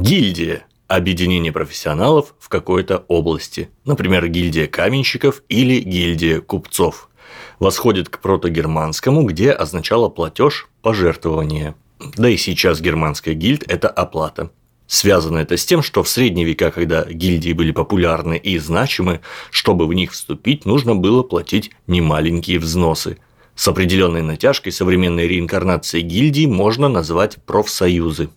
[0.00, 7.10] Гильдия– объединение профессионалов в какой-то области, например, гильдия каменщиков или гильдия купцов.
[7.58, 11.74] Восходит к протогерманскому, где означало платеж, пожертвование.
[12.16, 14.50] Да и сейчас германская гильд– это оплата.
[14.86, 19.20] Связано это с тем, что в средние века, когда гильдии были популярны и значимы,
[19.50, 23.18] чтобы в них вступить, нужно было платить немаленькие взносы.
[23.54, 28.30] С определенной натяжкой современной реинкарнации гильдии можно назвать профсоюзы.